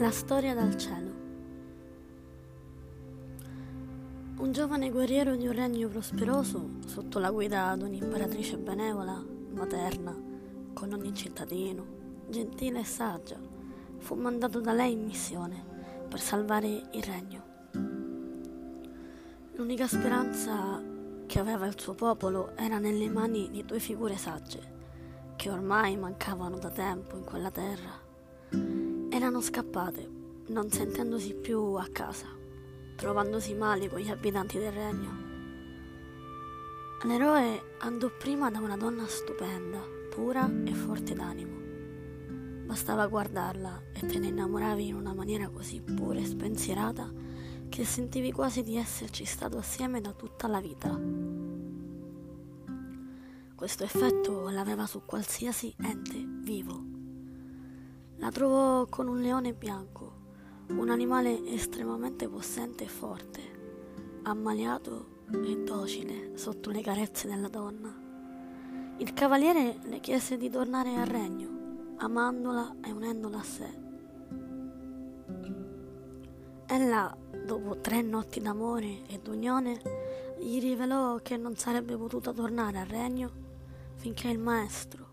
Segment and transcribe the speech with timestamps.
[0.00, 1.12] La storia dal cielo.
[4.36, 9.20] Un giovane guerriero di un regno prosperoso, sotto la guida di un'imperatrice benevola,
[9.54, 10.16] materna,
[10.72, 11.84] con ogni cittadino,
[12.28, 13.40] gentile e saggia,
[13.96, 15.64] fu mandato da lei in missione
[16.08, 17.42] per salvare il regno.
[19.54, 20.80] L'unica speranza
[21.26, 24.76] che aveva il suo popolo era nelle mani di due figure sagge,
[25.34, 28.06] che ormai mancavano da tempo in quella terra
[29.18, 30.08] erano scappate,
[30.46, 32.28] non sentendosi più a casa,
[32.94, 35.26] trovandosi male con gli abitanti del regno.
[37.02, 41.56] L'eroe andò prima da una donna stupenda, pura e forte d'animo.
[42.66, 47.12] Bastava guardarla e te ne innamoravi in una maniera così pura e spensierata
[47.68, 50.96] che sentivi quasi di esserci stato assieme da tutta la vita.
[53.52, 56.97] Questo effetto l'aveva su qualsiasi ente vivo
[58.18, 60.12] la trovò con un leone bianco,
[60.70, 63.40] un animale estremamente possente e forte,
[64.22, 67.94] ammaliato e docile sotto le carezze della donna.
[68.98, 73.86] Il cavaliere le chiese di tornare al regno, amandola e unendola a sé.
[76.66, 79.80] Ella, dopo tre notti d'amore e d'unione,
[80.40, 83.46] gli rivelò che non sarebbe potuta tornare al regno
[83.94, 85.06] finché il maestro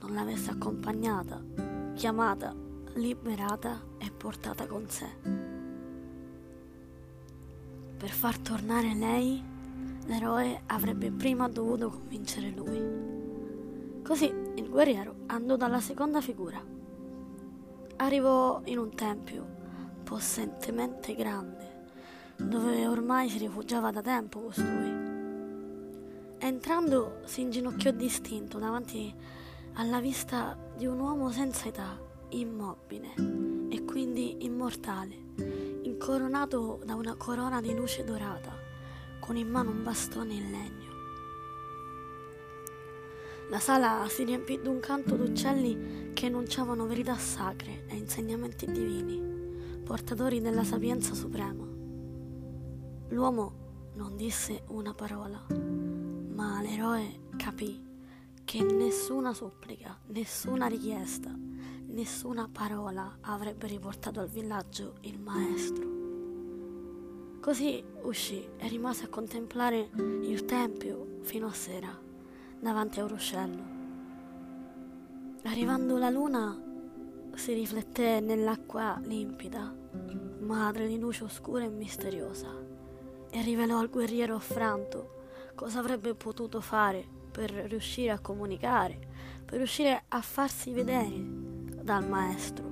[0.00, 1.69] non l'avesse accompagnata
[2.00, 2.54] chiamata,
[2.94, 5.06] liberata e portata con sé.
[7.94, 9.44] Per far tornare lei,
[10.06, 14.00] l'eroe avrebbe prima dovuto convincere lui.
[14.02, 16.58] Così il guerriero andò dalla seconda figura.
[17.96, 19.46] Arrivò in un tempio
[20.02, 21.84] possentemente grande,
[22.36, 24.90] dove ormai si rifugiava da tempo costui.
[26.38, 29.14] Entrando si inginocchiò distinto davanti
[29.74, 31.94] alla vista di un uomo senza età,
[32.30, 33.12] immobile
[33.68, 35.14] e quindi immortale,
[35.82, 38.50] incoronato da una corona di luce dorata,
[39.20, 40.88] con in mano un bastone in legno.
[43.50, 50.40] La sala si riempì d'un canto d'uccelli che enunciavano verità sacre e insegnamenti divini, portatori
[50.40, 51.66] della sapienza suprema.
[53.08, 57.89] L'uomo non disse una parola, ma l'eroe capì
[58.50, 61.32] che nessuna supplica, nessuna richiesta,
[61.86, 65.88] nessuna parola avrebbe riportato al villaggio il maestro.
[67.40, 69.90] Così uscì e rimase a contemplare
[70.22, 71.96] il tempio fino a sera,
[72.58, 73.62] davanti a un ruscello.
[75.44, 76.60] Arrivando la luna,
[77.34, 79.72] si rifletté nell'acqua limpida,
[80.40, 82.52] madre di luce oscura e misteriosa,
[83.30, 85.18] e rivelò al guerriero affranto
[85.54, 88.98] cosa avrebbe potuto fare per riuscire a comunicare,
[89.46, 91.24] per riuscire a farsi vedere
[91.82, 92.68] dal maestro.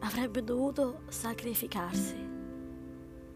[0.00, 2.14] Avrebbe dovuto sacrificarsi.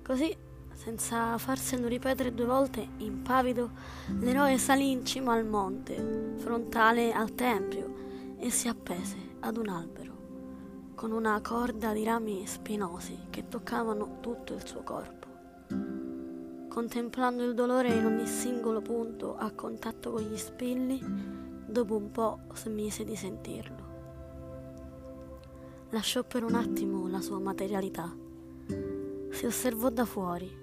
[0.05, 0.37] Così,
[0.75, 3.71] senza farselo ripetere due volte, impavido,
[4.19, 10.93] l'eroe salì in cima al monte, frontale al tempio, e si appese ad un albero,
[10.95, 15.18] con una corda di rami spinosi che toccavano tutto il suo corpo
[16.69, 21.01] contemplando il dolore in ogni singolo punto a contatto con gli spilli,
[21.67, 23.87] dopo un po' smise di sentirlo.
[25.91, 28.15] Lasciò per un attimo la sua materialità.
[29.31, 30.55] Si osservò da fuori,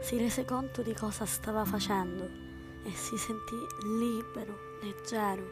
[0.00, 2.24] si rese conto di cosa stava facendo
[2.84, 3.56] e si sentì
[3.98, 5.42] libero, leggero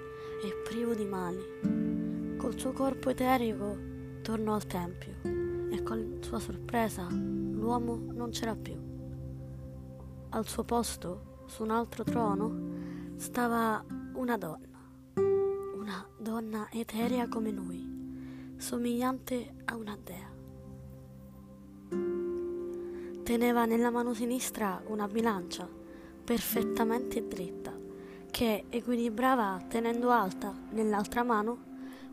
[0.43, 2.37] e privo di mali.
[2.37, 3.77] Col suo corpo eterico
[4.23, 5.15] tornò al tempio
[5.71, 8.84] e con sua sorpresa l'uomo non c'era più.
[10.35, 12.53] Al suo posto, su un altro trono,
[13.15, 13.85] stava
[14.15, 14.67] una donna,
[15.77, 20.33] una donna eterea come lui, somigliante a una dea.
[23.23, 25.69] Teneva nella mano sinistra una bilancia
[26.25, 27.73] perfettamente dritta
[28.33, 31.59] che equilibrava tenendo alta nell'altra mano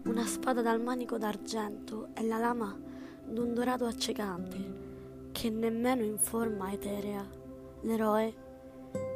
[0.03, 2.79] una spada dal manico d'argento e la lama
[3.25, 7.39] d'un dorato accecante che nemmeno in forma eterea
[7.81, 8.33] l'eroe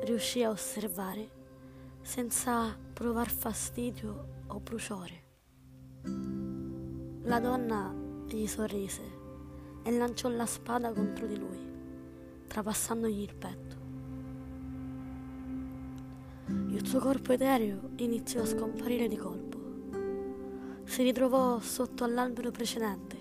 [0.03, 1.29] riuscì a osservare
[2.01, 5.23] senza provar fastidio o bruciore.
[7.23, 7.93] La donna
[8.27, 9.23] gli sorrise
[9.83, 11.59] e lanciò la spada contro di lui,
[12.47, 13.75] trapassandogli il petto.
[16.47, 19.57] Il suo corpo etereo iniziò a scomparire di colpo.
[20.83, 23.17] Si ritrovò sotto all'albero precedente,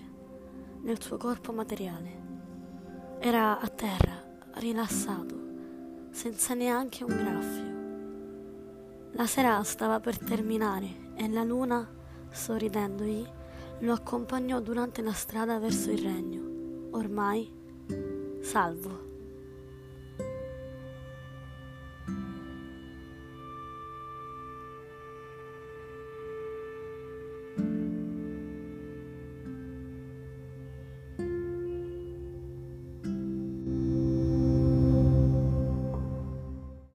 [0.81, 2.23] nel suo corpo materiale.
[3.19, 4.24] Era a terra,
[4.55, 5.35] rilassato,
[6.11, 7.73] senza neanche un graffio.
[9.11, 11.87] La sera stava per terminare e la luna,
[12.29, 13.25] sorridendogli,
[13.79, 17.51] lo accompagnò durante la strada verso il regno, ormai
[18.41, 19.04] salvo.